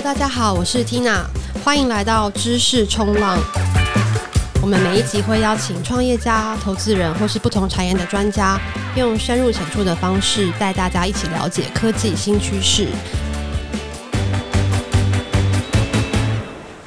[0.00, 1.24] 大家好，我是 Tina，
[1.64, 3.36] 欢迎来到知识冲浪。
[4.62, 8.58] 我们每一集会邀请创业家、投资人或是不同产业的专家，
[8.96, 12.86] 用深入浅出的方式带大家一起了解科技新趋势。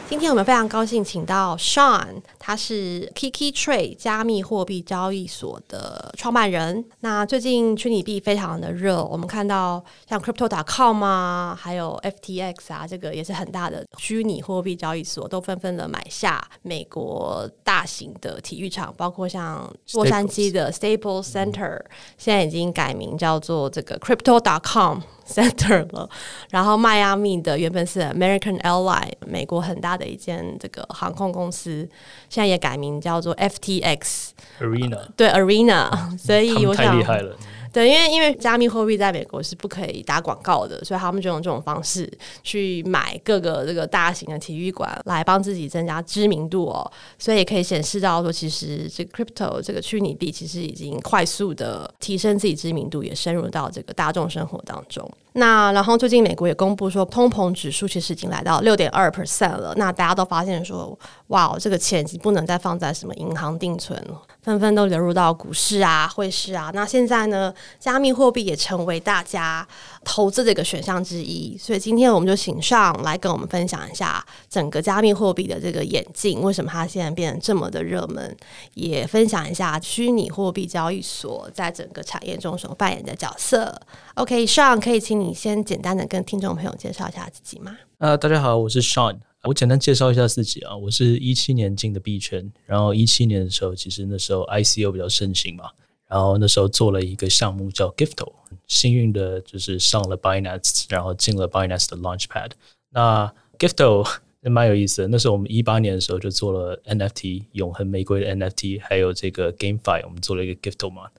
[0.10, 2.06] 今天我们非常高兴请到 Sean，
[2.44, 6.84] 他是 Kiki Trade 加密货币交易所的创办人。
[7.02, 21.80] 那最近虚拟币非常的热，我们看到像 Crypto.com 啊，还有 FTX 啊，这个也是很大的虚拟货币交易所，都纷纷的买下美国大型的体育场，包括像洛杉矶的 Staples Center，
[22.18, 25.02] 现在已经改名叫做这个 Crypto.com。
[25.24, 26.10] Center 了，
[26.50, 31.88] 然后迈阿密的原本是 American Airline，美国很大的一间这个航空公司，
[32.32, 34.30] 现在也改名叫做 FTX
[34.62, 36.86] Arena，呃、对 Arena，所以我想。
[36.86, 37.36] 太厉害了。
[37.72, 42.12] 对，因为因为加密货币在美国是不可以打广告的，所以他们就用这种方式
[42.44, 55.10] 去买各个这个大型的体育馆来帮自己增加知名度哦，所以也可以显示到说，其实这个 crypto 这个虚拟币其实已经快速的提升自己知名度，也深入到这个大众生活当中。
[55.34, 59.74] 那然后最近美国也公布说，通膨指数其实已经来到六点二 percent 了。
[59.78, 66.72] 那大家都发现说，哇，这个钱已经不能再放在什么银行定存了，纷纷都流入到股市啊、汇市啊。
[66.74, 69.68] 那现在呢，加密货币也成为大家
[70.04, 71.58] 投资的一个选项之一。
[71.58, 78.36] 所以今天我们就请上来跟我们分享一下整个加密货币的这个演进，为什么它现在变得这么的热门，
[78.74, 83.80] 也分享一下虚拟货币交易所在整个产业中所扮演的角色。
[84.16, 87.78] OK，Sean 可以请你先简单的跟听众朋友介绍一下自己吗？
[88.00, 89.31] 呃，大家好，我是 Sean。
[89.44, 95.72] 我简单介绍一下自己啊，我是一七年进的币圈，然后一七年的时候，其实那时候 ICO 比较盛行嘛，
[96.08, 98.32] 然后那时候做了一个项目叫 Gifto，
[98.68, 102.52] 幸运的就是上了 Binance，然后进了 Binance 的 Launchpad。
[102.92, 104.08] 那 Gifto
[104.42, 111.10] 也蛮有意思，那时候我们一八年的时候就做了 NFT 永恒玫瑰的 NFT，还有这个 GameFi，我们做了一个 Gifto 嘛。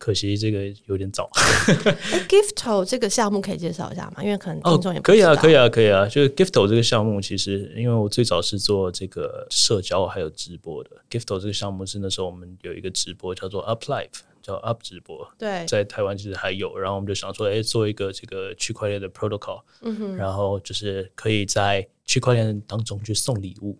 [0.00, 1.28] 可惜这个有点早。
[1.34, 4.24] 欸、Gifto 这个项目可以介绍一下吗？
[4.24, 6.06] 因为可能听众也不、哦、可以啊，可以啊，可以啊。
[6.06, 10.90] 就是 Gifto 这个项目，其实因为我最早是做这个社交还有直播的。
[11.10, 14.08] Gifto 这个项目是那时候我们有一个直播叫做 Up Live，
[14.40, 15.30] 叫 Up 直播。
[15.38, 16.78] 对，在台湾其实还有。
[16.78, 23.78] 然后我们就想说，哎，做一个这个区块链的 protocol，嗯哼，然后就是可以在区块链当中去送礼物，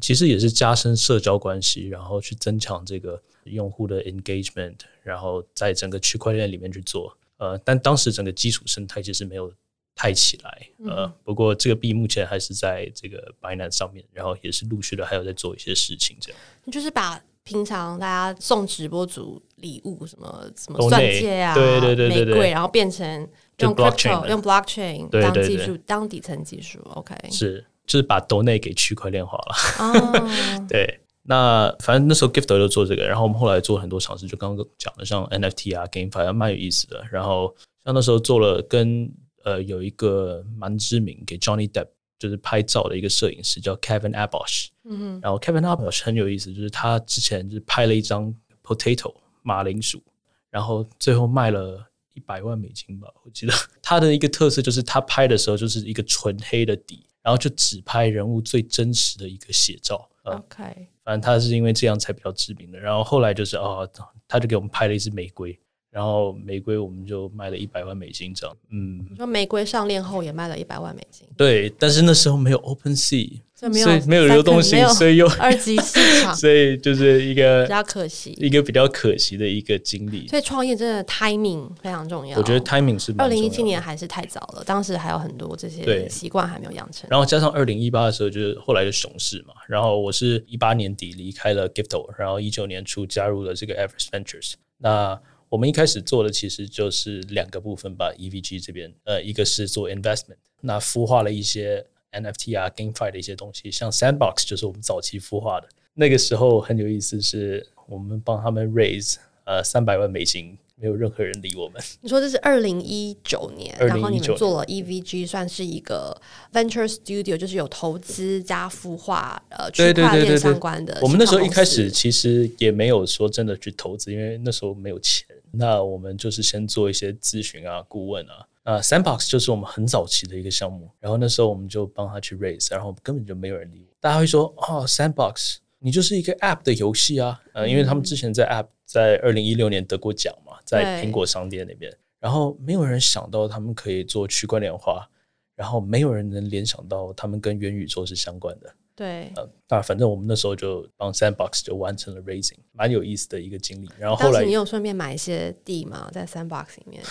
[0.00, 4.76] 其实也是加深社交关系，然后去增强这个用户的 engagement。
[5.02, 9.52] 然后在整个区块链里面去做，呃，但当时整个基础生态其实没有
[9.94, 16.40] 太起来，呃，不过这个币目前还是在这个 Binance 上面，然后也是陆续的还有在做一些事情，这样。
[16.72, 23.28] 就是把平常大家送直播组礼物，什么什么钻戒啊，对对对对对，玫瑰，然后变成
[23.58, 25.66] 用 crypto 用 blockchain 当技术，对。
[25.66, 31.00] 对对当底层技术，OK，是就是把 donate 给区块链化了，哦、 对。
[31.26, 37.02] 那反正那时候 Gifto 就做这个，然后我们后来做很多尝试，就刚刚讲的像 NFT 啊，GameFi 蛮有意思的。
[37.10, 39.10] 然后像那时候做了跟
[39.42, 50.02] 呃有一个蛮知名给 Johnny Depp 就是拍照的一个摄影师叫 Kevin Abosch，嗯哼，然后 Kevin Abosch 很有意思，就是他之前就是拍了一张 Potato 马铃薯，
[50.50, 53.52] 然后最后卖了一百万美金吧，我记得
[53.82, 60.06] 他的一个特色就是他拍的时候就是一个纯黑的底，然后就只拍人物最真实的一个写照。
[60.24, 62.78] OK，反正他是因为这样才比较知名的。
[62.78, 63.88] 然后后来就是哦，
[64.26, 65.58] 他就给我们拍了一支玫瑰，
[65.90, 68.56] 然后玫瑰我们就卖了一百万美金这样。
[68.70, 71.28] 嗯，说玫瑰上链后也卖了一百万美金。
[71.36, 73.40] 对，但是那时候没有 Open Sea。
[73.70, 80.26] 没有所以没有流动性，所以又二级市场， 所以就是一个比较可惜，一个比较可惜的一个经历。
[80.26, 82.36] 所以创业真的 timing 非常重要。
[82.36, 87.08] 我觉得 timing 是二零一七年还是太早了，当时还有很多这些习惯还没有养成。
[87.08, 89.54] 然后加上二零一八的时候，就是后来的熊市嘛。
[89.68, 94.54] 然后我是一八年底离开了 Gifto，然后一九年初加入了这个 Everest Ventures。
[94.78, 95.18] 那
[95.48, 101.86] 我们一开始做的其实就是两个部分吧，EVG 这边，呃，一个是做 investment，那孵化了一些。
[102.14, 105.68] NFT 啊，GameFi 的一些东西，像 Sandbox 就是我们早期孵化的。
[105.94, 111.80] 那个时候很有意思，是我们帮他们 raise 呃三百万美金，没有任何人理我们。
[112.00, 116.20] 你说这是二零一九年，然后你们做了 EVG，算是一个
[116.52, 120.98] Venture Studio，就是有投资加孵化呃区块链相关的。
[121.00, 125.26] 我们那时候一开始其实也没有说真的去投资，因为那时候没有钱。
[125.56, 128.46] 那我们就是先做一些咨询啊、顾问啊。
[128.64, 133.94] 啊、uh，Sandbox 就是我们很早期的一个项目，然后那时候我们就帮他去 raise，然后根本就没有人理我。
[134.00, 145.06] 大家会说，哦，Sandbox，你就是一个 App 的游戏啊，呃，因为他们之前在 App 在二零一六年得过奖嘛，在苹果商店那边，然后没有人想到他们可以做区块链化，
[145.54, 148.74] 然后没有人能联想到他们跟元宇宙是相关的。
[148.96, 153.88] 对，呃，那反正我们那时候就帮 Sandbox 就完成了 raising，蛮有意思的一个经历。
[153.98, 156.08] 然后后来你有顺便买一些地吗？
[156.12, 157.02] 在 Sandbox 里面？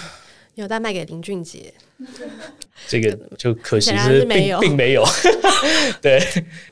[0.55, 1.73] 有在卖给林俊杰，
[2.87, 5.03] 这个就可惜是并没有，并没有。
[5.99, 6.19] 对，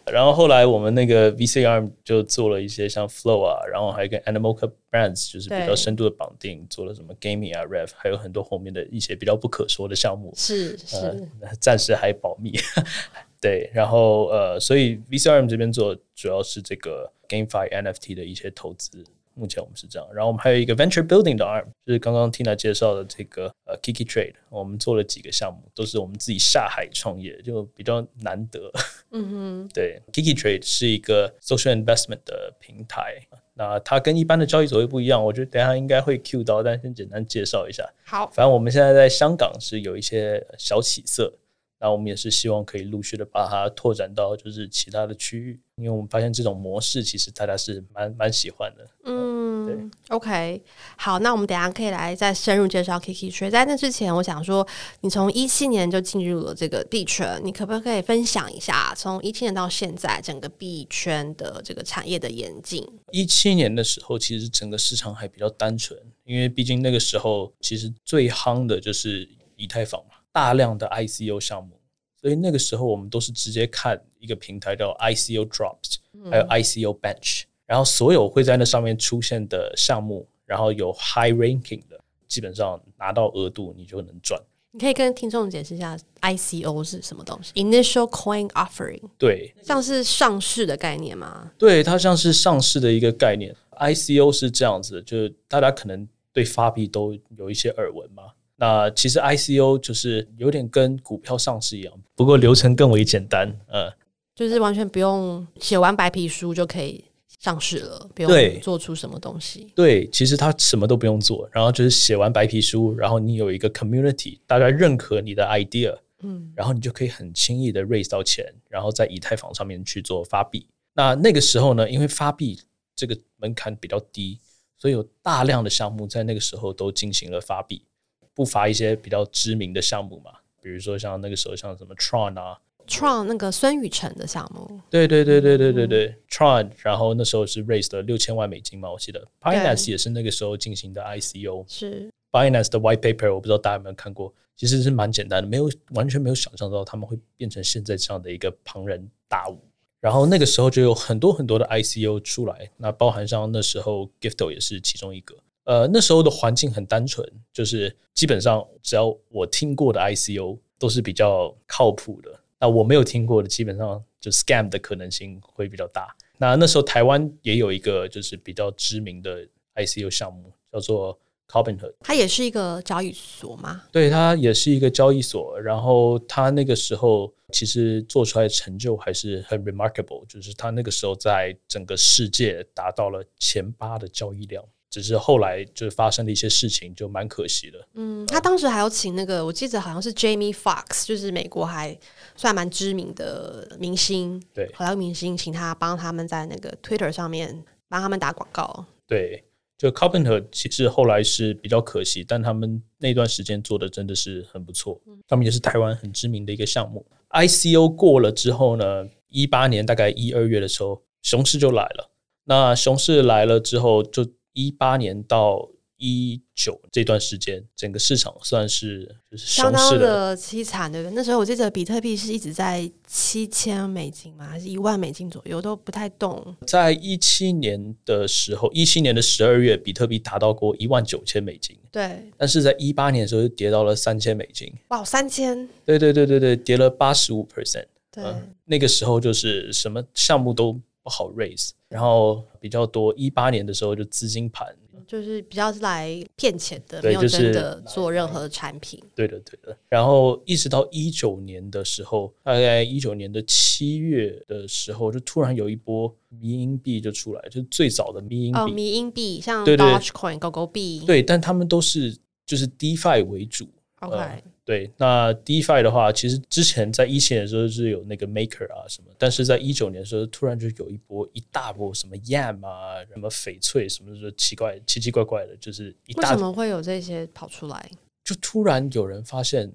[0.06, 10.32] 然后后来我们那个 VC Arm 就做了一些像 Flow 啊，然后还跟 Animoca Brands 就是比较深度的绑定，做了什么 Gaming 啊、Rev，还有很多后面的一些比较不可说的项目。
[10.38, 10.98] 是是，
[11.42, 12.54] 呃，暂时还保密。
[13.42, 19.04] 对，然后呃，所以 VC Arm 这边做主要是这个 GameFi NFT 的一些投资。
[19.34, 28.70] 目前我们是这样，然后我们还有一个 venture building 的 arm，就是刚刚 Tina 介绍的这个呃 Kiki Trade，我们做了几个项目，都是我们自己下海创业，就比较难得。
[29.12, 37.90] 嗯哼， 对，Kiki Trade 是一个 social investment 的平台，那它跟一般的交易所会不一样，我觉得等下应该会 cue 到，但先简单介绍一下。
[38.04, 41.34] 好，反正我们现在在香港是有一些小起色。
[41.82, 48.88] 那我们也是希望可以陆续的把它拓展到就是其他的区域，因为我们发现这种模式其实大家是蛮蛮喜欢的。
[49.04, 50.62] 嗯，对，OK，
[50.96, 53.50] 好，那我们等下可以来再深入介绍 Kiki Trade。
[53.50, 54.68] 在那之前，我想说，
[55.00, 62.88] 你从一七年就进入了这个币圈，你可不可以分享一下从一七年到现在整个币圈的这个产业的演进？
[63.12, 70.11] 一七年的时候，其实整个市场还比较单纯，因为毕竟那个时候其实最夯的就是以太坊嘛。
[70.32, 71.80] 大量的 ICO 项目，
[72.20, 75.96] 所以那个时候我们都是直接看一个平台叫 ICO Drops，
[76.30, 84.42] 还有 ICO Bench，然后所有会在那上面出现的项目，然后有 High Ranking 的，基本上拿到额度你就能赚。
[84.74, 91.52] 你可以跟听众解释一下 ICO 是什么东西？Initial Coin Offering，对，像是上市的概念吗？
[91.58, 93.54] 对，它像是上市的一个概念。
[93.72, 98.24] ICO 是这样子，就是大家可能对发币都有一些耳闻嘛。
[98.62, 103.92] 那其实 ICO 就是有点跟股票上市一样，不过流程更为简单，呃，
[104.36, 107.04] 就是完全不用写完白皮书就可以
[107.40, 109.66] 上市了，不用做出什么东西。
[109.76, 120.68] 对，其实他什么都不用做，然后就是写完白皮书，然后你有一个 community，大家认可你的 idea，嗯，然后你就可以很轻易的 raise 到钱，然后在以太坊上面去做发币。
[120.94, 122.60] 那那个时候呢，因为发币
[122.96, 124.40] 这个门槛比较低，
[124.78, 127.84] 所以有大量的项目在那个时候都进行了发币。
[128.34, 130.32] 不乏一些比较知名的项目嘛，
[130.62, 139.26] 比如说像那个时候像什么 Tron 啊，Tron 那个孙宇晨的项目，对对对对对对对、嗯、Tron，然后那时候是 raised 了六千万美金嘛，我记得。
[139.40, 142.10] Binance 也是那个时候进行的 ICO，是。
[142.32, 149.60] Binance 的 White Paper，我不知道大家有没有看过，其实是蛮简单的，没有完全没有想象到他们会变成现在这样的一个庞然大物，
[150.00, 155.36] 然后那个时候就有很多很多的 ICO 出来，那包含上那时候 Gifto 也是其中一个。
[155.64, 162.40] 呃，那时候的环境很单纯，就是基本上只要我听过的 ICO 都是比较靠谱的。
[162.60, 166.16] 那我没有听过的，基本上就 scam 的可能性会比较大。
[166.38, 171.94] 那那时候台湾也有一个就是比较知名的 ICO 项目，叫做 Cobinhood，。
[172.02, 173.84] 它也是一个交易所吗？
[173.92, 175.60] 对，它也是一个交易所。
[175.60, 184.64] 然后它那个时候其实做出来的成就还是很 remarkable，就是它那个时候在整个世界达到了前八的交易量。
[184.92, 187.88] 只是后来就是发生的一些事情，就蛮可惜的。
[187.94, 191.98] 嗯，他当时还要请那个，我记得好像是 Jamie Foxx，就是美国还
[192.36, 198.86] 算蛮知名的明星，对，好莱坞明星，请他帮他们在那个 Twitter 上面帮他们打广告。
[199.08, 199.42] 对，
[199.78, 205.00] 就 Robinhood 其实后来是比较可惜，但他们那段时间做的真的是很不错。
[205.26, 207.06] 他们也是台湾很知名的一个项目。
[207.30, 212.12] ICO 过了之后呢，一八年大概一二月的时候，熊市就来了。
[212.44, 214.28] 那熊市来了之后就。
[214.54, 221.16] 一八年到一九这段时间，整个市场算是就是相当的凄惨，对不对？
[221.16, 226.56] 那时候我记得比特币是一直在七千美金嘛，还是一万美金左右，都不太动。
[226.66, 231.78] 在一七年的时候，一七年的十二月，比特币达到过一万九千美金。
[231.92, 234.74] 对，但是在一八年的时候就跌到了三千美金。
[234.88, 235.70] 哇，三千！
[235.86, 237.86] 对对对对对，跌了八十五 percent。
[238.10, 243.14] 对、嗯，那个时候就是什么项目都不好 raise，然后比较多。
[243.16, 244.68] 一八年的时候就资金盘，
[245.08, 249.02] 就是比较是来骗钱的，没有真的做任何产品。
[249.16, 249.76] 对的，对的。
[249.90, 258.60] 然后一直到一九年的时候，大概一九年的七月的时候，就突然有一波迷因币就出来，就是最早的迷因币。
[258.60, 263.68] 哦，迷因币像 Dogecoin、狗狗币，对，但他们都是就是 DeFi 为主。
[264.02, 264.18] OK。
[264.18, 276.32] 呃对，那 DeFi 的话，其实之前在一七年的时候是有那个 Maker 啊什么，但是在一九年的时候，突然就有一波一大波什么 Yam 啊，什么翡翠什么的奇怪奇奇怪怪的，就是一大。
[276.32, 277.92] 为什么会有这些跑出来？
[278.24, 279.70] 就突然有人发现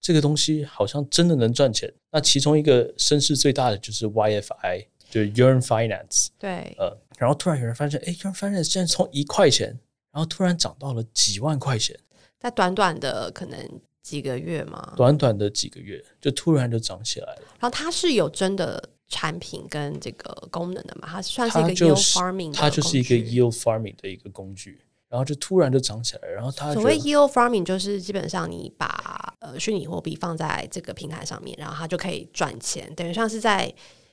[0.00, 1.90] 这个东西好像真的能赚钱。
[2.10, 6.26] 那其中一个声势最大的就是 YFI，就是 Yearn Finance。
[6.38, 9.68] 对，呃，然后突然有人发现，哎，Yearn Finance 现在从一块钱，
[10.12, 11.98] 然后突然涨到了几万块钱，
[12.42, 17.42] 在短短的可能几个月嘛，短短的几个月就突然就涨起来了。
[17.60, 21.06] 然后它是有真的产品跟这个功能的嘛？
[21.08, 24.80] 它算是一个 yield farming，它就是一个 yield farming 的一个工具。
[25.08, 33.70] 然后就突然就涨起来，然后它所谓 yield farming 就是基本上你把呃虚拟货币放在这个平台上面，然后它就可以赚钱，等于像是在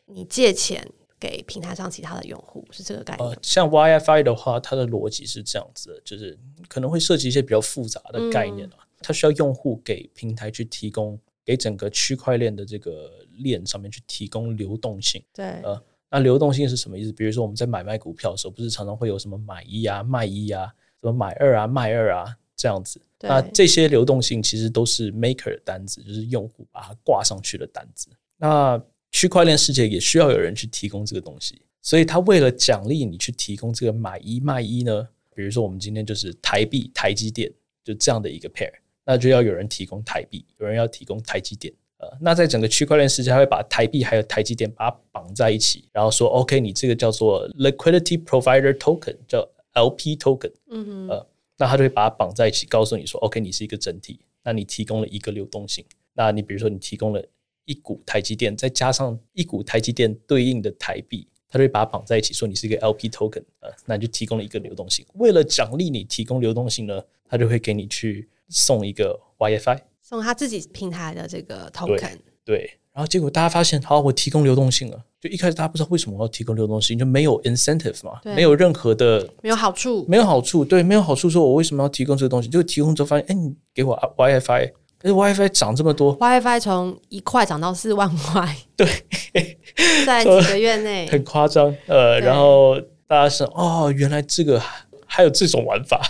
[0.08, 0.86] 你借钱
[1.20, 3.30] 给平台上其他的用户，是这个概念。
[3.30, 15.24] 呃，像 YFI 的话，它的逻辑是这样子的，就是可能会涉及一些比较复杂的概念，嗯、它需要用户给平台去提供，给整个区块链的这个链上面去提供流动性。
[15.34, 17.12] 对，呃，那流动性是什么意思？
[17.12, 20.74] 比如说我们在买卖股票的时候，不是常常会有什么买一啊、卖一啊。
[21.02, 28.10] 什么买二啊卖二啊这样子，那这些流动性其实都是 maker 的单子，就是用户把它挂上去的单子。
[28.36, 28.78] 那
[29.12, 37.51] 区块链世界也需要有人去提供这个东西，所以他为了奖励你去提供这个买一卖一呢，比如说我们今天就是台币台积电
[37.84, 38.72] 就这样的一个 pair，
[39.06, 41.74] 那就要有人提供台币，有人要提供台积电。
[41.98, 49.48] 呃，那在整个区块链世界，他会把台币还有台积电把它绑在一起，然后说 OK，你这个叫做 liquidity provider token 叫。
[49.74, 55.86] LP token，嗯哼，呃，那他就会把它绑在一起，告诉你说，OK，你是一个整体，那你提供了一个流动性，
[56.16, 57.24] 那你比如说你提供了
[57.70, 65.06] 一股台积电，再加上一股台积电对应的台币，他就会把它绑在一起，说你是一个 LP token，呃，那你就提供了一个流动性。
[65.14, 75.06] 为了奖励你提供流动性呢，他就会给你去送一个 YFI，送他自己平台的这个 token，对，对，然后结果大家发现，好，我提供流动性了。
[75.22, 81.30] 就一开始大家不知道为什么我要提供流动性，就没有 incentive 嘛，没有任何的没有好处，没有好处，对，没有好处。
[81.30, 82.50] 说我为什么要提供这个东西？
[82.50, 88.88] 就提供之后发现，哎，你给我 WiFi，但是 WiFi 涨这么多，WiFi 从一块涨到四万块， 对，
[90.06, 91.08] 在几个月内。
[91.10, 91.75] 很夸张。
[91.88, 94.62] 呃，然后大家说，哦，原来这个
[95.06, 96.01] 还有这种玩法，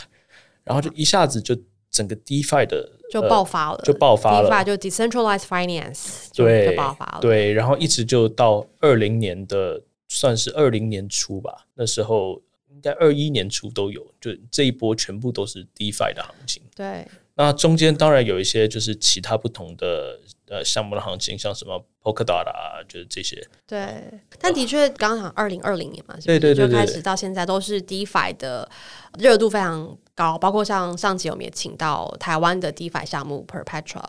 [0.63, 1.55] 然后就一下子就
[1.91, 2.91] 整个 DeFi 的。
[3.11, 16.61] 就爆发了，呃、就爆发了，就 decentralized finance 对就爆发了，对，然后一直就到二零年的，算是二零年初吧，那时候应该二一年初都有，就这一波全部都是 DeFi 的行情。
[16.75, 17.07] 对，
[17.39, 20.19] 那中间当然有一些就是其他不同的
[20.49, 23.41] 呃项目的行情，像什么 Polkadot 啊，就是这些。
[23.65, 24.03] 对，
[24.39, 26.15] 但的确刚刚讲二零二零年嘛？
[26.25, 28.69] 对对对，对，就开始到现在都是 DeFi 的
[29.17, 29.97] 热度非常。
[30.19, 34.03] 高，包括像上集我们也请到台湾的 DeFi 项目 Perpetua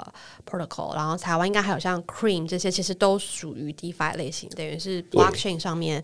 [0.45, 6.03] Protocol，然后台湾应该还有像 Cream 这些，其实都属于 DeFi 类型，等于是 Blockchain 上面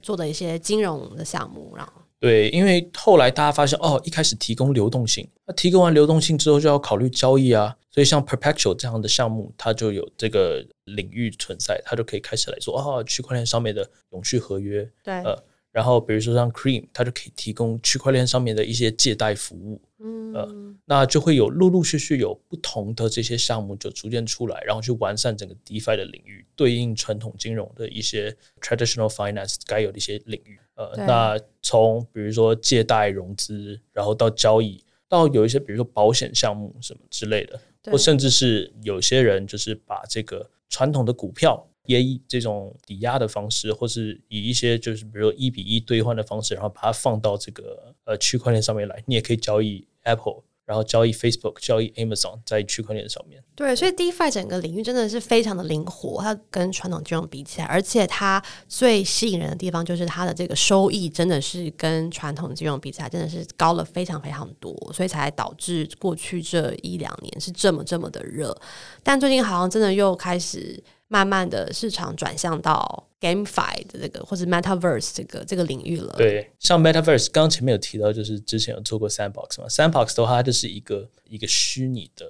[0.00, 1.74] 做的一些金融的项目。
[1.76, 15.36] 然后对，因为后来大家发现，哦，一开始提供流动性，那提供完流动性之后就要考虑交易啊，所以像 Perpetual 这样的项目，它就有这个领域存在，它就可以开始来说，哦，区块链上面的永续合约，对，呃。
[15.72, 37.58] 然后，比如说像 Cream，它就可以提供区块链上面的一些借贷服务，嗯，呃，那就会有陆陆续续有不同的这些项目就逐渐出来，然后去完善整个 DeFi 的领域，对应传统金融的一些 traditional finance 该有的一些领域，呃，那从比如说借贷融资，然后到交易，到有一些比如说保险项目什么之类的，
[37.90, 41.66] 或甚至是有些人就是把这个传统的股票。
[41.86, 49.02] 也以这种抵押的方式，或是以一些就是比如说一比一兑换的方式，然后把它放到这个呃区块链上面来。
[49.06, 53.42] 你也可以交易 Apple，然后交易 Facebook，交易 Amazon 在区块链上面。
[53.56, 68.56] 对，所以 DeFi 整个领域真的是非常的灵活，它跟传统金融比起来，而且它最吸引人的地方就是它的这个收益真的是跟传统金融比起来真的是高了非常非常多，所以才导致过去这一两年是这么这么的热。
[69.02, 70.80] 但最近好像真的又开始。
[71.12, 76.14] 慢慢的市场转向到 GameFi 的这个或者 Metaverse 这个这个领域了。
[76.16, 79.68] 对，像 Metaverse，刚刚前面有提到，就是之前有做过 Sandbox 嘛。
[79.68, 82.26] Sandbox 的话，它就是一个一个虚拟的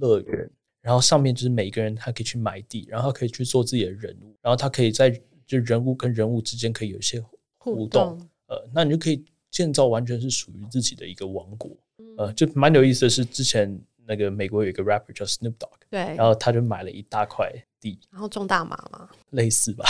[0.00, 0.50] 乐园，
[0.82, 5.08] 然后上面就是每个人他可以去买地，然后他可以去做自己的人物，然后他可以在
[5.46, 7.20] 就人物跟人物之间可以有一些
[7.58, 7.86] 互动。
[7.86, 11.70] 互动呃，那你就可以建造完全是属于自己的一个王国。
[12.18, 17.98] 呃，就蛮有意思的是，之前那个美国有一个 rapper 叫 Snoop Dogg，对，然后他就买了一大块地。
[18.10, 19.84] 然后种大麻嘛，类似吧，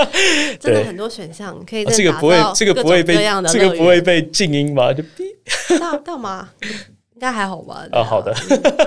[0.58, 1.84] 真的很多选项可以。
[1.84, 3.14] 这个不会，这个不会被
[3.52, 4.92] 这个不会被静音吧？
[4.92, 5.02] 就
[5.78, 6.48] 大大麻
[7.14, 7.86] 应该还好吧？
[7.92, 8.34] 哦，好的，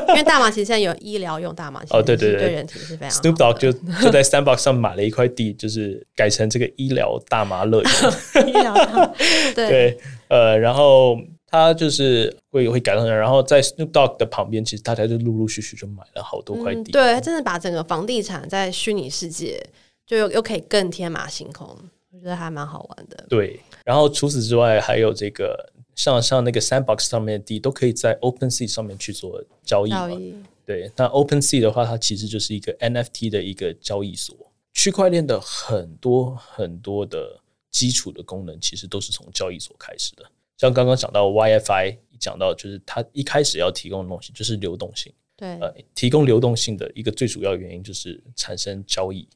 [0.10, 3.22] 因为大麻其实现在有医疗用大麻，哦，对对对，对人体是非常。
[3.22, 7.92] Snoop Dogg 就就在 Sandbox 上买了一块地，就是改成这个医疗大麻乐园。
[8.48, 9.13] 医疗大麻，
[9.53, 9.98] 对，
[10.30, 11.18] 呃，然后。
[11.53, 16.81] 它就是会会改动，然后在 Snoop Dogg 的旁边，其实大家就陆陆续续就买了好多块地。
[16.81, 19.63] 嗯、对，他真的把整个房地产在虚拟世界
[20.07, 21.67] 就又又可以更天马行空，
[22.12, 23.24] 我觉得还蛮好玩的。
[23.29, 30.07] 对，然后除此之外，还有这个像像那个 Sandbox 上面的地，都可以在 OpenSea 上面去做交易嘛。
[30.07, 30.33] 交易。
[30.65, 34.36] 对，那 OpenSea 的话，它其实就是一个 NFT 的一个交易所。
[34.74, 40.25] 区块链的很多很多的基础的功能，其实都是从交易所开始的。
[40.63, 45.12] 像刚刚讲到 YFI，讲到就是它一开始要提供的东西就是流动性。
[45.36, 49.27] 对，呃，提供流动性的一个最主要原因就是产生交易。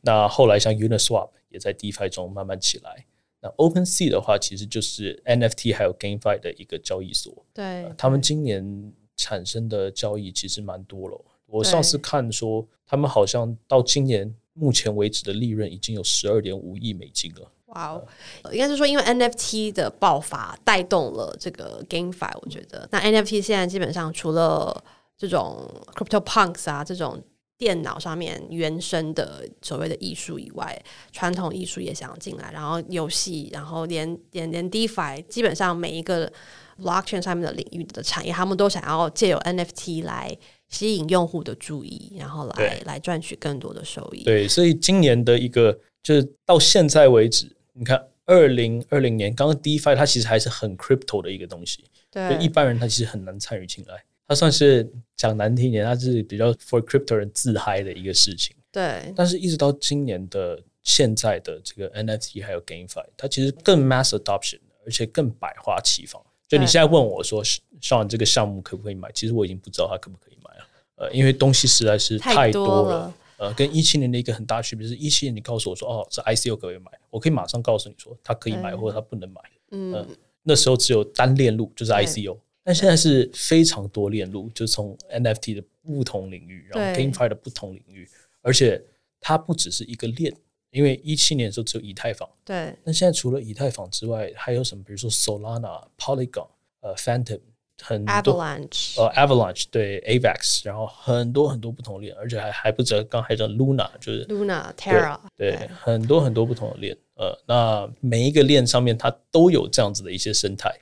[0.00, 3.06] 那后来像 Uniswap 也在 DeFi 中慢慢起来。
[3.40, 7.46] 那 OpenSea 的话，其实就是 NFT 还有 GameFi 的一个交易所。
[7.54, 11.24] 对，呃，他们今年产生的交易其实蛮多了。
[11.46, 17.52] 我上次看说，他们好像到今年目前为止的利润已经有十二点五亿美金了。
[17.66, 18.06] 哇哦，
[18.52, 24.84] 应该是说因为 NFT 的爆发带动了这个 GameFi，我觉得那 NFT 现在基本上除了
[25.18, 27.20] 这种 CryptoPunks 啊这种
[27.58, 30.80] 电脑上面原生的所谓的艺术以外，
[31.10, 36.32] 传统艺术也想进来，然后游戏，然后连连连 DeFi，基本上每一个
[36.80, 40.36] Blockchain 上面的领域的产业，他们都想要借由 NFT 来
[40.68, 44.22] 吸引用户的注意，然后来来赚取更多的收益。
[44.22, 47.55] 对，所以今年的一个就是到现在为止。
[47.78, 54.02] 你看，二零二零年刚刚 DeFi 它其实还是很 crypto 的一个东西，对，一般人他其实很难参与进来。
[54.28, 58.56] 它算是讲难听一点，它是比较 for crypto 人自嗨的一个事情。
[58.72, 66.20] 对，但是一直到今年的现在的这个 NFT 还有 GameFi，它其实更 mass adoption，而且更百花齐放。
[66.48, 67.42] 就你现在问我说，
[67.80, 69.10] 上这个项目可不可以买？
[69.12, 70.66] 其实我已经不知道它可不可以买了，
[70.96, 73.14] 呃，因为东西实在是太多了。
[73.38, 79.40] 呃，跟一七年的一个很大区别是，一七年你告诉我说，哦，是 ICO 可以买，我可以马上告诉你说，它可以买或者它不能买。
[79.70, 80.06] 嗯、呃，
[80.42, 88.08] 那时候只有单链路，就是 ICO，但现在是非常多链路，就是从 NFT 的不同领域，然后 GameFi 的不同领域，
[88.42, 88.82] 而且
[89.20, 90.34] 它不只是一个链，
[90.70, 94.82] 因为一七年的时候只有以太坊，对，那现在除了以太坊之外，还有什么？
[94.82, 96.48] 比如说 Solana、Polygon、
[96.80, 97.40] 呃 Phantom。
[97.82, 110.74] 很多 Avalanche，呃，Avalanche 对 Avax，然后很多很多不同的链，而且还还不止，刚才叫 Luna，就是 Luna Terra，对，对，很多很多不同的链，呃，那每一个链上面它都有这样子的一些生态，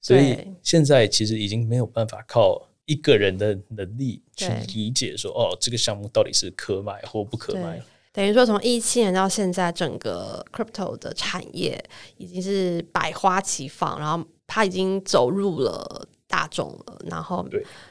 [0.00, 7.80] 所以现在其实已经没有办法靠一个人的能力去理解说，哦，这个项目到底是可买或不可买。
[8.12, 11.80] 等于说，从一七年到现在，整个 Crypto 的产业
[12.16, 16.08] 已经是百花齐放，然后它已经走入了。
[16.30, 17.44] 大众了，然后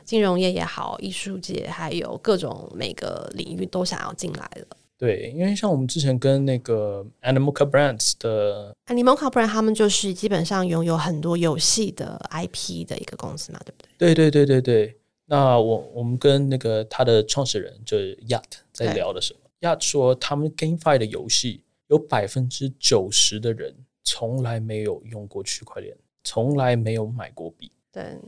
[0.04, 4.78] 金融业也好，艺术界还有各种每个领域都想要进来了。
[4.98, 14.14] 对，因为像我们之前跟那个 Animoca Brands 的 Animoca Brands，他们就是基本上拥有很多游戏的 IP 的一个公司嘛，对不对？
[14.14, 14.96] 对对对对对。
[15.26, 23.74] 那我我们跟那个他的创始人就是 Yacht 在聊的时候，Yacht 说他们 GameFi 的游戏有百分之九十的人
[24.04, 27.72] 从来没有用过区块链，从来没有买过币。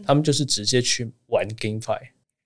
[0.03, 1.99] 他们就是直接去玩 GameFi，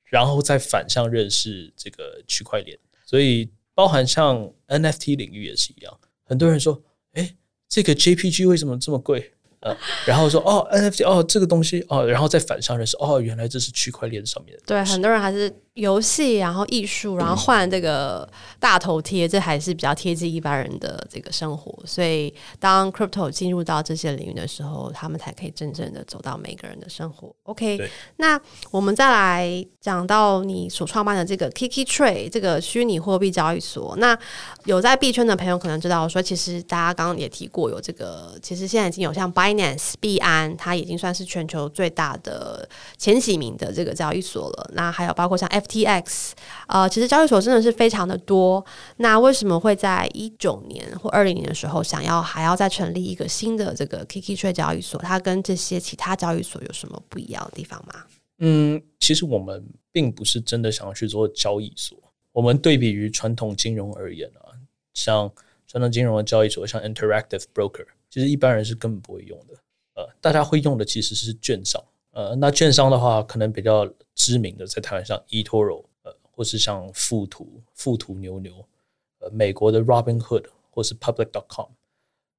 [0.05, 5.99] 然后再反向认识这个区块链，所以包含像 NFT 领域也是一样。
[6.23, 7.35] 很多人说，哎，
[7.69, 9.34] 这个 JPG 为什么这么贵？
[9.65, 9.75] 呃，
[10.05, 14.63] 然后说哦，NFT 哦，这个东西哦，然后再反向认识哦，原来这是区块链上面的。
[14.67, 21.75] 对，很多人还是游戏，然后艺术，然后换这个大头贴，这还是比较贴近一般人的这个生活。
[21.83, 27.35] 所以，当 Crypto 进入到这些领域的时候，他们才可以真正的走到每个人的生活。
[27.43, 33.95] OK，那我们再来讲到你所创办的这个 Kiki Trade 这个虚拟货币交易所。
[33.97, 34.17] 那
[34.65, 39.54] 有在币圈的朋友可能知道说，其实大家刚刚也提过，有这个，其实现在已经有像 Binance
[39.99, 44.71] 币安，它已经算是全球最大的前几名的这个交易所了。
[44.73, 46.31] 那还有包括像 FTX，
[46.67, 48.65] 呃，其实交易所真的是非常的多。
[48.97, 54.99] 那为什么会在一九年或二零年的时候想要还要再成立一个新的这个 Kiki Trade 交易所？
[55.01, 58.03] 它跟这些其他交易所有什么不一样的地方吗？
[58.39, 61.97] 嗯，其实我们并不是真的想要去做交易所。
[62.31, 64.51] 我们对比于传统金融而言啊，
[64.93, 65.31] 像
[65.67, 67.85] 传统金融的交易所，像 Interactive Broker。
[68.15, 69.53] 其实一般人是根本不会用的，
[69.95, 78.65] 呃，大家会用的其实是券商，呃，那券商的话，可能比较知名的在台湾像 eToro，呃，或是像富途、富途牛牛，
[79.19, 81.71] 呃，美国的 Robinhood 或是 Public.com，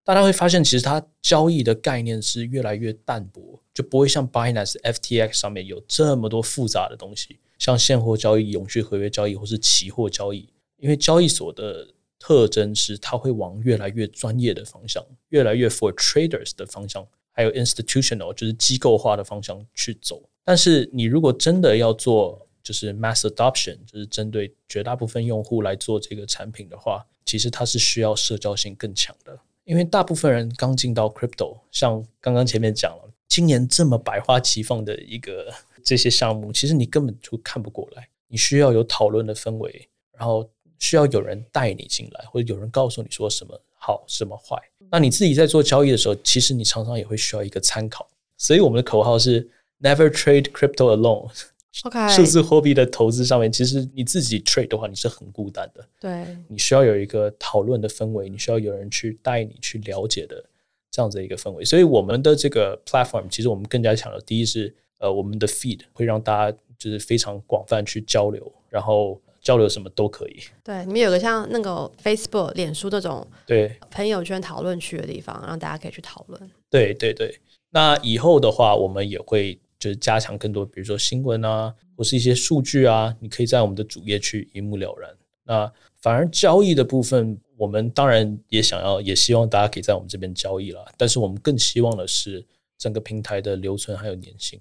[0.03, 11.87] 大家会发现其实它交易的概念是越来越淡薄，就不会像 Binance、FTX 上面有这么多复杂的东西，像现货交易、永续合约交易或是期货交易，因为交易所的。
[12.19, 20.23] 特征是它会往越来越专业的方向，越来越 for traders 的方向，还有 institutional 就是机构化的方向去走。
[20.45, 29.39] 但是你如果真的要做，就是 mass adoption，就是针对绝大部分用户来做这个产品的话，其实它是需要社交性更强的。
[29.65, 35.53] 因为大部分人刚进到 crypto，像刚刚前面讲了，今年这么百花齐放的一个
[35.85, 38.09] 这些项目，其实你根本就看不过来。
[38.29, 44.57] 你需要有讨论的氛围，然后需要有人带你进来，或者有人告诉你说什么好，什么坏。
[44.91, 48.09] 那你自己在做交易的时候，其实你常常也会需要一个参考。
[48.39, 49.49] 所以我们的口号是
[49.81, 51.31] Never trade crypto alone。
[51.85, 55.87] OK，数字货币的投资上面，其实你自己 trade 的话，你是很孤单的。
[56.01, 60.43] 对，你需要有一个讨论的氛围，你需要有人去带你去了解的
[60.91, 61.63] 这样子的一个氛围。
[61.63, 70.43] 所以我们的这个 platform，其实我们更加强调，第一是呃，我们的 feed 会让大家就是非常广泛去交流，然后交流什么都可以。
[70.65, 76.51] 对，你们有个像那个 Facebook、脸书这种对朋友圈讨论区的地方，让大家可以去讨论。
[76.69, 77.39] 对对对，
[77.71, 79.59] 那以后的话，我们也会。
[79.79, 85.11] 就是加强更多，比如说新闻啊，或是一些数据啊，你可以在我们的主页去一目了然。
[85.45, 90.83] 那反而交易的部分，我们当然也想要，也希望大家可以在我们这边交易了。
[90.97, 92.43] 但是我们更希望的是
[92.79, 94.59] 整个平台的留存还有粘性，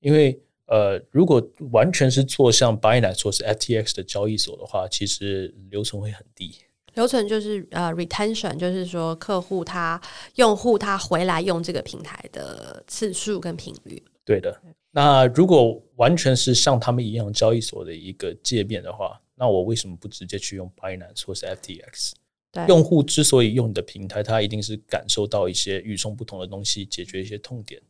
[0.00, 6.54] 因为呃，如果完全是做像 Binance 或是 FTX 的交易所的话，其实留存会很低。
[6.94, 10.00] 留存就是呃 retention，就是说客户他
[10.36, 14.02] 用户他回来用这个平台的次数跟频率。
[14.24, 22.12] 对的，那如果完全是像他们一样交易所的一个界面的话，那我为什么不直接去用 Binance 或是 FTX？
[22.50, 27.80] 对，用户之所以用你的平台，他一定是感受到一些与众不同的东西，解决一些痛点。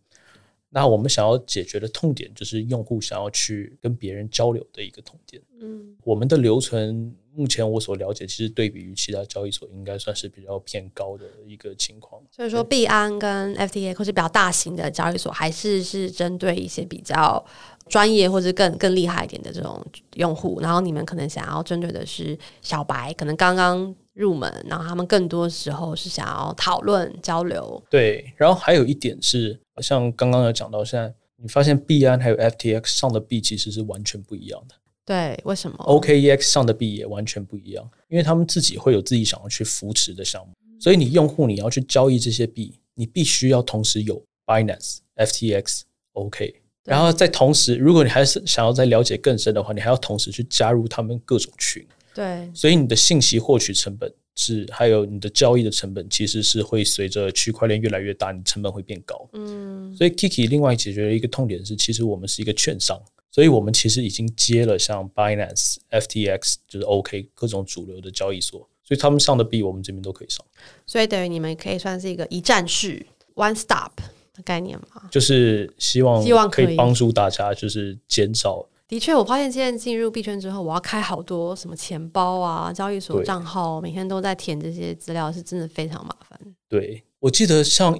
[0.70, 5.42] 那我们想要解决的痛点，就是用户想要去跟别人交流的一个痛点。
[5.60, 7.14] 嗯，我们的留存。
[7.38, 12.22] 目前我所了解，其实对比于其他交易所，应该算是比较偏高的一个情况。
[12.30, 17.44] 所以说，币安跟 FTA 或是比较大型的交易所，还是是针对一些比较
[17.90, 20.58] 专业或者更更厉害一点的这种用户。
[20.62, 27.82] 然后你们可能想要针对的是小白，可能刚刚入门，然后他们更多时候是想要讨论交流。
[27.90, 34.74] 对，然后还有一点是，像刚刚有讲到，现在你发现币安还有 FTX 上的币其实是完全不一样的。
[35.04, 45.82] 对，为什么？OKEX 上的币也完全不一样，因为他们自己会有自己想要去扶持的项目，所以你用户你要去交易这些币，你必须要同时有 Binance、FTX、
[46.14, 51.86] OK，然后在同时，如果你还是想要再了解更深的话，你还要同时去加入他们各种群。
[52.16, 59.28] 对，所以你的信息获取成本是，还有你的交易的成本，其实是会随着区块链越来越大，你成本会变高。
[59.34, 62.98] 嗯，所以 Kiki 另外解决了一个痛点是，其实我们是一个券商。
[63.30, 70.42] 所以我们其实已经接了像 Binance、FTX，就是 OK 各种主流的交易所，所以他们上的币我们这边都可以上。
[70.86, 73.90] 所以等于你们可以算是一个一站式 （one stop）
[74.32, 75.10] 的概念吗？
[75.10, 78.66] 就是希望希望可以帮助大家，就是减少。
[78.88, 86.38] 的确，我发现现在进入币圈之后，我要开好多什么钱包啊、交易所账号，每天都在填这些资料，是真的非常麻烦。
[86.68, 87.98] 对，我记得像。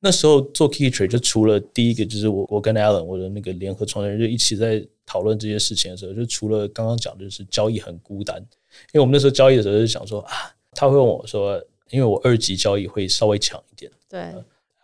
[0.00, 10.30] 那时候做 KeyTrade 就除了第一个就是我我跟 Alan 我的那个联合创始人就一起在讨论这些事情的时候，就除了刚刚讲的就是交易很孤单，因为我们那时候交易的时候就想说啊，
[10.72, 14.30] 他会问我说，因为我二级交易会稍微强一点，对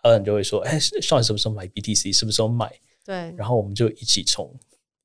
[0.03, 2.73] ，Alan 就会说，哎，上什么时候买 BTC，什么时候买？
[3.05, 4.51] 对，然后我们就一起冲，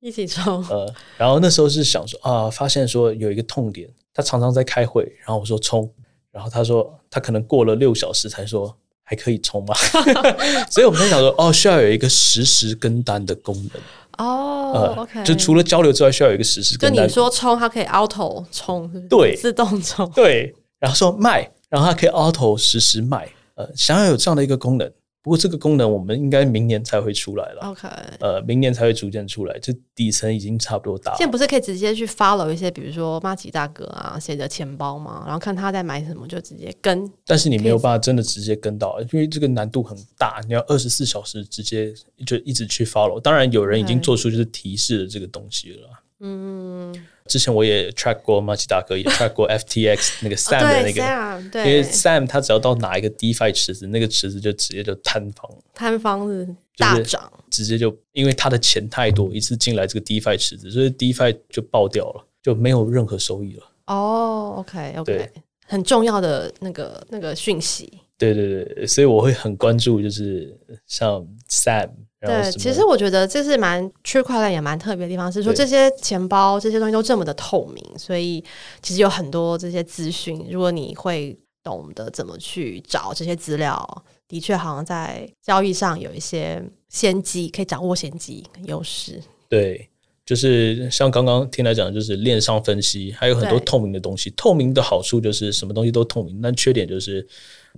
[0.06, 5.90] 一起冲，呃，然后那时候是想说啊，发现说有一个痛点，他常常在开会，然后我说冲，
[6.30, 8.76] 然后他说他可能过了六小时才说。
[9.08, 9.72] 还可以冲吗？
[10.68, 13.80] 所以我们在想说，哦，需要有一个实时跟单的功能
[14.18, 15.06] 哦。
[15.24, 16.96] 就除了交流之外，需要有一个实时跟单。
[16.96, 20.52] 跟你说冲，它可以 auto 冲，对，自动冲，对。
[20.80, 23.28] 然后说卖，然后它可以 auto 实时卖。
[23.54, 24.92] 呃，想要有这样的一个功能。
[25.26, 27.62] 不过这个功能我们应该明年才会出来了。
[27.62, 27.88] OK，
[28.20, 31.18] 呃，明年才会逐渐出来，就底层已经差不多大了。
[31.18, 35.24] 现在不是可以直接去 follow 一些，比如说马吉大哥啊写的钱包吗？
[35.24, 37.10] 然后看他在买什么就直接跟。
[37.26, 41.92] 但是你没有办法真的直接跟到，因为这个难度很大，你要二十四小时直接
[42.24, 43.18] 就一直去 follow。
[43.20, 45.88] 当然有人已经做出就是提示的这个东西了。
[46.20, 46.94] 嗯。
[47.26, 61.36] 之前我也 track 过麻吉大哥，也 track 过 FTX 那个 Sam 的那个，哦、对，因为 Sam 他只要到哪一个 DeFi 池子，那个池子就直接就坍方，坍方是大涨，直接就因为他的钱太多，一次进来这个 DeFi 池子，所以 DeFi
[61.48, 63.64] 就爆掉了，就没有任何收益了。
[63.86, 65.28] 哦，OK OK，
[65.66, 67.92] 很重要的那个那个讯息。
[68.16, 71.90] 对对对，所以我会很关注，就是像 Sam。
[72.18, 78.42] 对，其实我觉得这是蛮区块链也蛮特别的地方，是说这些钱包这些东西都这么的透明，所以
[78.80, 89.20] 其实有很多这些资讯，如果你会懂得怎么去找这些资料，的确好像在交易上有一些先机，可以掌握先机优势。
[89.48, 89.88] 对，
[90.24, 94.30] 就是像刚刚听来讲，就是链上分析，还有很多透明的东西。
[94.30, 97.26] 透明的好处就是什么东西都透明，但缺点就是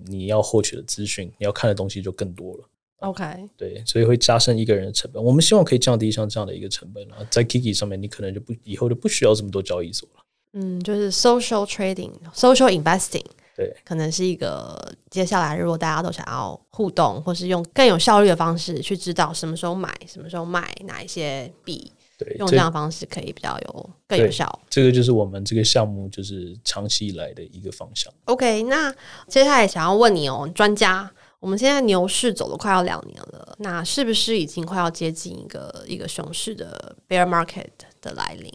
[0.07, 2.65] 你要获取的资讯，你要看的东西就更多了。
[3.01, 5.23] OK，对，所以会加深一个人的成本。
[5.23, 10.25] 我们希望可以降低像这样的一个成本啊，在 Kiki 上面，你可能就不以后就不需要这么多交易所了。
[10.55, 24.61] 嗯，就是 social trading、social investing，对，可能是一个接下来如果大家都想要互动，或是用更有效率的方式去知道什么时候买、什么时候卖哪一些币，对，用这样的方式可以比较有更有效。
[24.69, 28.13] 这个就是我们这个项目就是长期以来的一个方向。
[28.25, 28.93] OK，那
[29.29, 31.09] 接下来想要问你哦，专家。
[31.41, 37.69] 我们现在牛市走了快要两年了，那是不是已经快要接近一个一个熊市的 bear market
[38.01, 38.53] 的来临？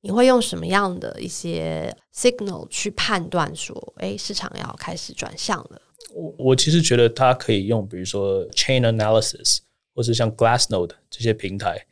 [0.00, 5.80] 你会用什么样的一些 signal 去判断说，哎，市场要开始转向了？
[6.12, 9.58] 我我其实觉得它可以用，比如说 chain analysis，
[9.94, 11.86] 或是像 Glassnode 这些平台，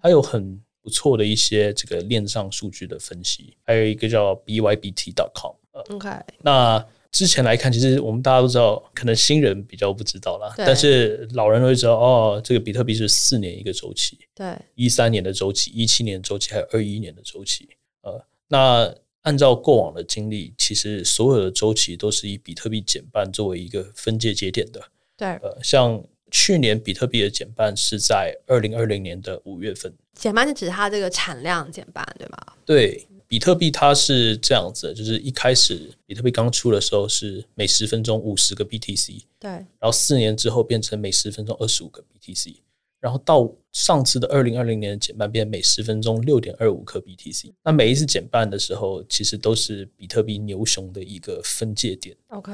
[0.00, 5.54] 它有很不错的一些这个链上数据的分析，还有一个叫 bybt.com。
[5.94, 6.08] OK，
[6.42, 6.86] 那。
[7.12, 10.54] 之前来看，其实我们大家都知道，可能新人比较不知道啦。
[10.56, 17.68] 但是老人会知道，哦，这个比特币是四年一个周期，对，一三年的周期，一七年周期，还有二一年的周期。
[18.02, 24.80] 呃，那按照过往的经历，其实所有的周期都是以比特币减半作为一个分界节点的。
[25.16, 29.92] 对，呃，像去年比特币的减半是在二零二零年的五月份。
[30.14, 32.38] 减半是指它这个产量减半，对吗？
[32.64, 33.06] 对。
[33.30, 42.56] 比特币它是这样子，就是一开始比特币刚出的时候是每十分钟五十个 BTC，对，然后四年之后变成每十分钟二十五个 BTC，
[42.98, 47.52] 然后到上次的二零二零年减半变每十分钟六点二五颗 BTC。
[47.62, 52.16] 那每一次减半的时候，其实都是比特币牛熊的一个分界点。
[52.30, 52.52] OK，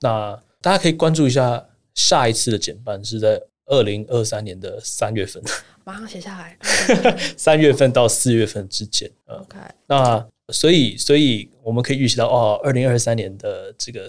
[0.00, 5.42] 那大家可以关注一下下一次的减半是在二零二三年的三月份。
[5.84, 6.58] 马上写下来。
[7.38, 9.56] 三月份到四月份之间，OK。
[9.86, 14.08] 那所以，所以我们可以预期到，哦，二零二三年的这个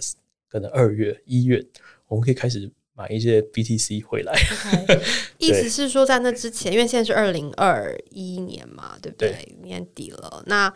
[0.50, 1.63] 可能二月、一月，
[2.08, 4.34] 我们可以开始买一些 BTC 回来。
[4.34, 5.00] Okay.
[5.39, 9.32] 意思是说，在那之前，因为现在是二零二一年嘛，对不对？
[9.32, 10.71] 对年底了，那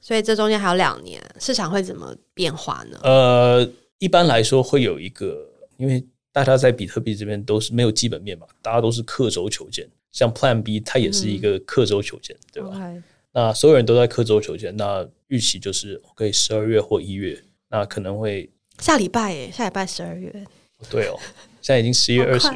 [0.00, 3.00] 所以这中间还有两年，市场会怎么变化呢？
[3.02, 6.04] 呃，一般来说会有一个，因为
[6.38, 9.88] 大家在比特币这边都是没有基本面嘛，大家都是刻舟求剑。
[10.10, 13.02] 像 Plan B，它也是一个刻舟求剑，嗯、对吧？Okay.
[13.32, 20.32] 那所有人都在刻舟求剑，那预期就是可以十二月或一月，那可能会下礼拜耶，下礼拜十二月。
[20.88, 21.18] 对哦，
[21.60, 22.48] 现在已经十一月二十。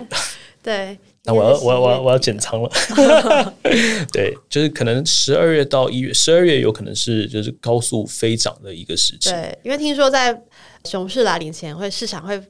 [0.62, 2.70] 对， 那我要我要我要我要减仓了。
[4.12, 9.30] 对，就是可能十二月到一月，十二月有可能是就是高速飞涨的一个时期。
[9.30, 10.42] 对，因为听说在
[10.86, 12.42] 熊市来临前，会市场会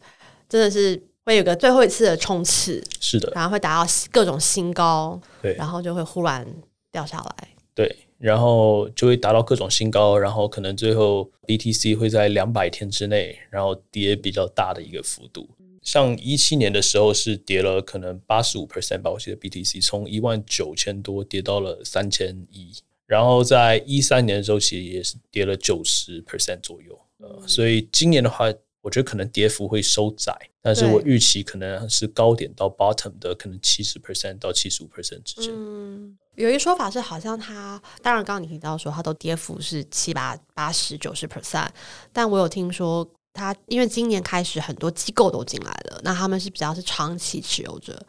[0.49, 1.03] 真的是。
[1.25, 6.45] 会有个最后一次的冲刺，是的，然后会达到各种新高，对，然后就会忽然
[6.91, 22.73] 掉下来，对，然后就会达到各种新高，然后可能最后 BTC 会在两百天之内，然后跌比较大的一个幅度，嗯、像一七年的时候是跌了可能八十五 percent 吧，我记得 BTC 从一万九千多跌到了三千一，
[23.07, 28.53] 然后在一三年的时候其实也是跌了九十 percent 左右，呃，嗯、所以今年的话。
[28.83, 35.51] 我觉得可能跌幅会收窄，但是我预期可能是高点到 bottom 的可能七十 percent 到七十五 percent 之间。
[35.55, 41.69] 嗯，有一个说法是，好像它当然刚刚你提到说它都跌幅是七八八十九十 percent，
[42.13, 48.05] 但我有听说它因为今年开始很多机构都进来了，那他们是比较是长期持有者，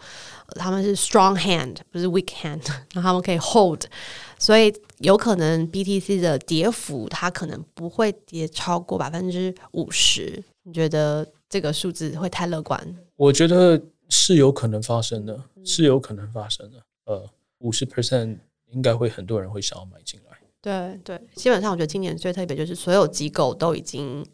[0.55, 3.83] 他们是 strong hand 不是 weak hand， 那他们可以 hold，
[4.39, 10.43] 所以有可能 BTC 的跌幅它可能不会跌超过百分之五十。
[10.63, 12.95] 你觉得这个数字会太乐观？
[13.15, 16.77] 我觉得是有可能发生的，是有可能发生的。
[17.05, 18.37] 呃，五十 percent
[18.71, 20.37] 应该会很多人会想要买进来。
[20.61, 24.25] 对对，基本上我觉得今年最特别就是所有机构都已经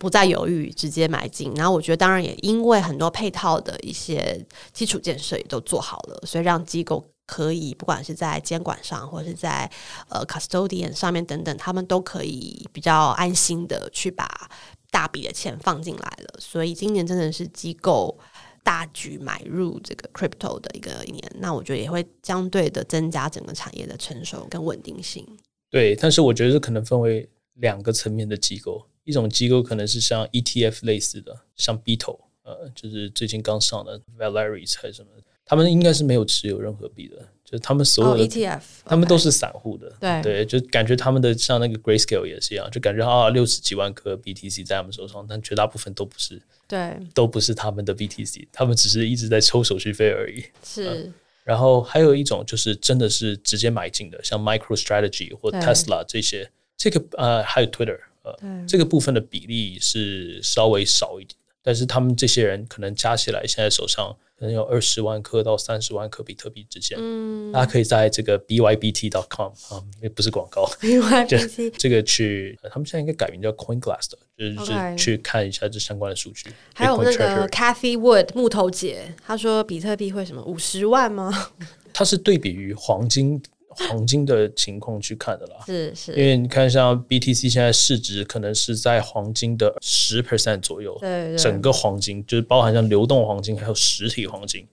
[0.00, 1.54] 不再犹豫，直接买进。
[1.54, 9.70] 然后我觉得当然也因为很多配套的一些基础建设也都做好了，所以让机构可以不管是在监管上，或者是在
[10.08, 14.50] 呃 custodian 上面等等，他们都可以比较安心的去把。
[14.90, 18.18] 大笔的钱放进来了，所以今年真的是机构
[18.62, 21.32] 大举买入这个 crypto 的一个一年。
[21.36, 25.26] 那我觉得也会相对的增加整个产业的成熟跟稳定性。
[25.70, 35.10] 对，但是我觉得这可能分为两个层面的机构，一种机构可能是像 ETF 类似的，像 Beetle，呃，就是最近刚上的 Valeris 还是什么。
[35.50, 39.92] 他们应该是没有持有任何币的，就是他们所有的 ETF，他们都是散户的。
[39.98, 50.44] 对对，就感觉他们的像那个 Grayscale 也是一样，就感觉啊六十几万颗 BTC 在他们手上，但绝大部分都不是，对，都不是他们的 BTC，他们只是一直在抽手续费而已。
[50.62, 51.14] 是、嗯。
[51.42, 61.34] 然后还有一种就是真的是直接买进的，像 MicroStrategy 或 Tesla 这些，这个呃还有 Twitter，呃，这个部分的比例是稍微少一点。
[61.62, 66.96] 但是他们这些人可能加起来，现在手上可能有二十万颗到三十万颗比特币之间。
[67.00, 74.18] 嗯，大家可以在这个 bybt.com 啊，也不是广告，bybt 这个去，他们现在应该改名叫 CoinGlass 的，
[74.56, 76.50] 就是.去看一下这相关的数据。
[76.74, 81.50] 还有那个 Cathy Wood 木头姐，她说比特币会什么五十万吗？
[81.92, 83.42] 它是对比于黄金。
[83.70, 94.66] 黄金的情况去看的啦，是是，因为你看像 BTC 现在市值可能是在黄金的十 percent 左右，对，对，整个黄金就是包含像流动黄金还有实体黄金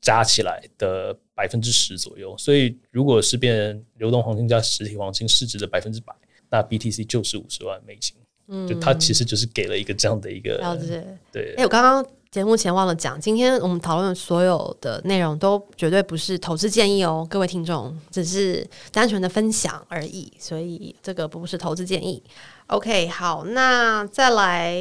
[0.00, 6.14] 加起来的百分之十左右，所以如果是变流动黄金加实体黄金市值的百分之百，
[6.50, 8.14] 那 BTC 就是五十万美金，
[8.48, 11.02] 嗯，就它其实就是给了一个这样的一个，了解，
[11.32, 12.06] 对，哎、欸，我刚刚。
[12.34, 22.20] 节目前忘了讲，今天我们讨论所有的内容都绝对不是投资建议哦，各位听众，只是单纯的分享而已，所以这个不是投资建议。
[22.66, 24.74] OK，好，那再来，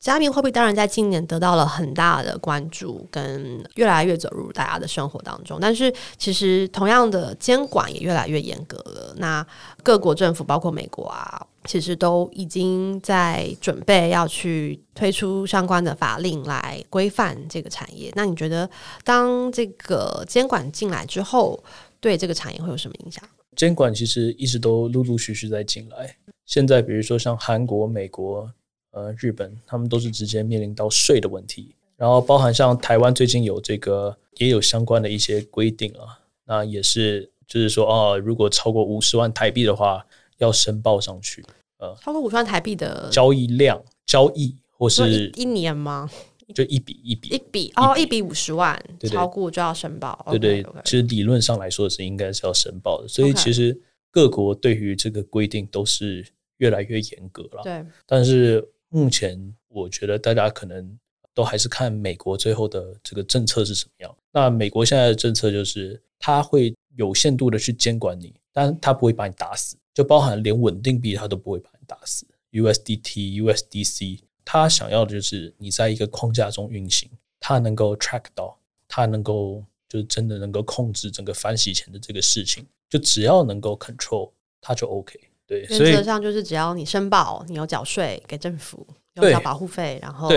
[0.00, 9.14] 加密货币当然在今年得到了很大的关注，跟越来越走入大家的生活当中，但是其实同样的监管也越来越严格了。
[9.18, 9.46] 那
[9.82, 11.46] 各国政府，包括美国啊。
[11.66, 18.10] 其实都已经在准备要去推出相关的法令来规范这个产业。
[18.16, 18.68] 那你觉得，
[19.04, 21.62] 当这个监管进来之后，
[22.00, 23.22] 对这个产业会有什么影响？
[23.54, 26.16] 监管其实一直都陆陆续续在进来。
[26.46, 28.50] 现在，比如说像韩国、美国、
[28.92, 31.74] 呃、日本，他们都是直接面临到税的问题。
[31.96, 36.18] 然后，包含像台湾最近有这个也有相关的一些规定啊。
[36.46, 40.04] 那也是就是说，哦，如果超过五十万台币的话。
[40.40, 41.44] 要申报上去，
[41.76, 46.08] 呃，超过五十万台币的交易量，交易或是一,年吗？
[46.54, 50.26] 就一笔一笔一笔哦，一笔五十万，超过就要申报。
[50.30, 53.78] 对对.其实理论上来说是应该是要申报的，所以其实
[54.10, 56.26] 各国对于这个规定都是
[56.56, 57.62] 越来越严格了。
[57.62, 60.98] 对，但是目前我觉得大家可能
[61.32, 64.16] 都还是看美国最后的这个政策是什么样。
[64.30, 69.76] 那美国现在的政策就是，他会有限度的去监管你，但他不会把你打死。
[69.92, 72.24] 就包含连稳定币，它都不会把你打死。
[72.52, 78.56] USDT、USDC，它想要的就是你在一个框架中运行，它能够 track 到，
[78.88, 82.66] 它能够就真的能够控制整个反洗钱的这个事情。
[82.88, 85.18] 就只要能够 control，它就 OK。
[85.50, 90.30] 对，原则上就是只要你申报，你有缴税给政府，有缴保护费，然后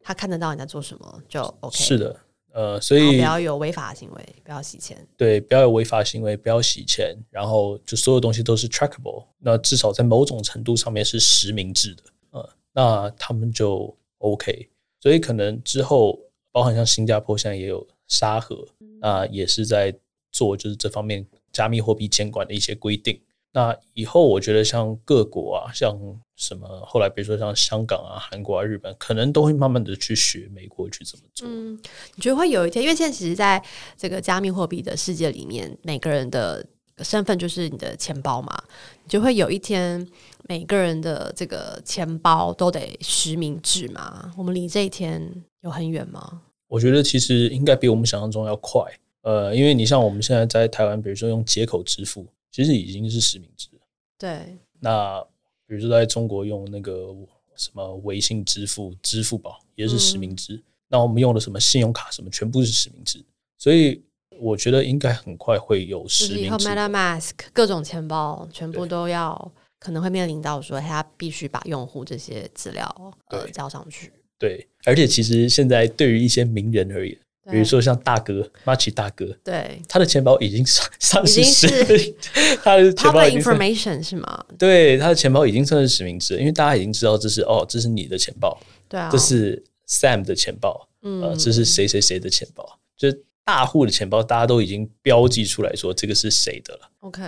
[0.00, 1.76] 他看得到你在做什么，就 OK。
[1.76, 2.16] 是的。
[2.52, 5.06] 呃，所以不要有违法行为，不要洗钱。
[5.16, 7.16] 对，不要有违法行为，不要洗钱。
[7.30, 12.02] 然后就所有东西都是 trackable，那至少在某种程度上面是实名制的。
[12.30, 14.68] 呃，那他们就 OK。
[15.00, 16.18] 所以可能之后，
[16.50, 18.66] 包含像新加坡现在也有沙盒，
[19.00, 19.94] 那也是在
[20.32, 23.20] 做就是这方面加密货币监管的一些规定。
[23.56, 25.98] 那以后我觉得像各国啊，像。
[26.38, 26.68] 什么？
[26.86, 31.48] 后来比如说像香港啊、韩国啊、日本，可能都会慢慢的去学美国去怎么做。
[31.48, 31.72] 嗯，
[32.14, 32.82] 你觉得会有一天？
[32.82, 33.64] 因为现在其实在
[33.96, 36.62] 这个加密货币的世界里面，每个人的
[36.98, 38.54] 身份就是你的钱包嘛，
[39.02, 40.06] 你就会有一天
[40.46, 44.30] 每个人的这个钱包都得实名制嘛。
[44.36, 45.26] 我们离这一天
[45.62, 46.42] 有很远吗？
[46.68, 48.82] 我觉得其实应该比我们想象中要快。
[49.22, 53.80] 呃，因为你像我们现在在台湾，比如说用接口支付，其实已经是实名制了。
[54.18, 55.22] 对，那。
[55.68, 57.12] 比如说，在中国用那个
[57.56, 60.54] 什么微信支付、支付宝也是实名制。
[60.54, 63.20] 嗯、那我们用的什么信用卡什么，全部是实名制。
[63.58, 64.00] 所以
[64.38, 66.40] 我觉得应该很快会有实名制。
[66.42, 74.12] 以后 MetaMask 各种钱包全部都要，可能会面临到说，他必须把用户这些资料呃交上去。
[74.38, 77.18] 对，而且其实现在对于一些名人而言。
[77.50, 81.68] 比如说像大哥，Machi 大哥，对，他的钱包已经上上市，
[82.62, 84.44] 他的钱包 information 是吗？
[84.58, 93.08] 对，他的钱包已经算是实名制，因为大家已经知道这是哦，这是你的钱包，对啊，这是 Sam 的钱包，嗯，呃，这是谁谁谁的钱包，就
[93.44, 96.90] 大户的钱包，大家都已经标记出来说这个是谁的了。
[97.00, 97.22] OK，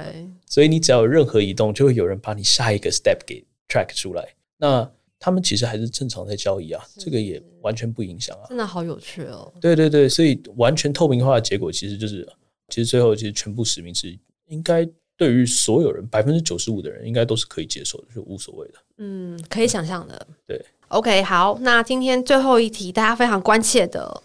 [0.47, 4.35] 所以你只要有任何移动，就会有人把你下一个 step 给 track 出来。
[4.57, 4.91] 那
[5.21, 8.47] 他们其实还是正常在交易啊，这个也完全不影响啊。
[8.49, 9.53] 真的好有趣哦！
[9.61, 12.29] 对对对，所以完全透明化的结果其实就是，
[12.69, 14.17] 其实最后其实全部实名制，
[14.47, 18.75] 应该对于所有人百分之九十五的人应该都是可以接受的，就无所谓的。
[18.99, 20.27] 嗯，可以想象的。
[20.47, 24.23] 对，，OK，好，那今天最后一题大家非常关切的，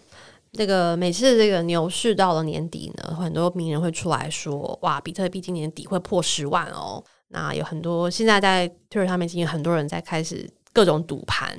[0.52, 11.58] 这个每次这个牛市到了年底呢，很多名人会出来说：“哇，比特币今年底会破十万哦。”那有很多现在在 Twitter 上面，已经很多人在开始各种赌盘。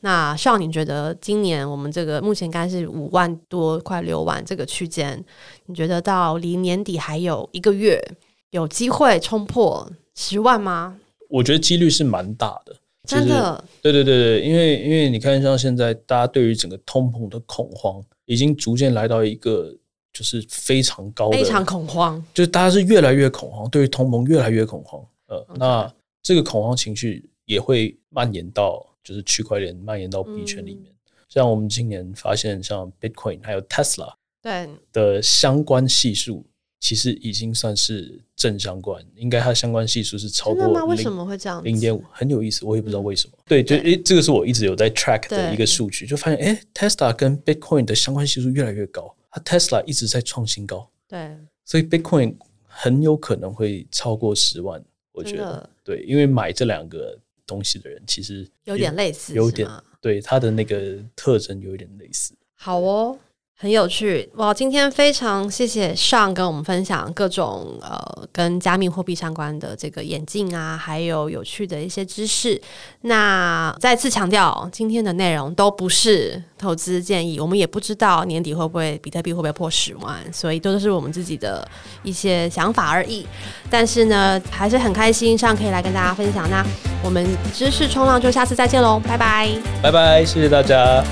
[0.00, 5.22] 那 Sean，你觉得今年我们这个目前应该是五万多，快六万这个区间，
[5.66, 8.02] 你觉得到离年底还有一个月，
[8.50, 10.98] 有机会冲破十万吗？
[11.28, 13.62] 我觉得几率是蛮大的，真的。
[13.80, 19.74] 对对对对，因为因为你看，像现在大家对于整个通膨的恐慌，已经逐渐来到一个
[20.12, 25.00] 就是非常高的，非常恐慌，就是大家是越来越恐慌，对于通膨越来越恐慌。
[25.28, 30.84] 呃.那这个恐慌情绪也会蔓延到，就是区块链蔓延到币圈里面。
[30.90, 36.44] 嗯、像我们今年发现，像 Bitcoin 还有 Tesla 对的相关系数，
[36.80, 40.86] 其实已经算是正相关，应该它相关系数是超过零。
[40.86, 41.62] 为什么会这样？
[41.62, 43.34] 零点五很有意思，我也不知道为什么。
[43.36, 50.88] 嗯、对，就诶，对这个是我一直有在 track 的一个数据，就发现诶，Tesla 跟 Bitcoin 的相关系数越来越高，它 Tesla 一直在创新高。
[51.06, 52.34] 对，所以 Bitcoin
[52.66, 54.82] 很有可能会超过十万。
[55.12, 57.14] 我觉得对，因为买这两个
[57.46, 59.68] 东西的人其实有点类似，有点
[60.00, 62.34] 对他的那个特征有点类似。
[62.54, 63.18] 好哦。
[63.54, 64.52] 很有趣哇！
[64.52, 67.96] 今天非常谢谢上跟我们分享各种呃
[68.32, 72.60] 跟加密货币相关的这个眼镜啊，还有有趣的一些知识。
[73.02, 81.64] 那再次强调，今天的内容都不是投资建议，我们也不知道年底会不会比特币会不会破十万，所以都是我们自己的
[82.02, 83.24] 一些想法而已。
[83.70, 86.50] 但是呢，还是很开心上可以来跟大家分享。
[86.50, 86.66] 那
[87.04, 87.24] 我们
[87.54, 89.48] 知识冲浪就下次再见喽，拜拜，
[89.80, 91.04] 拜拜，谢谢大家。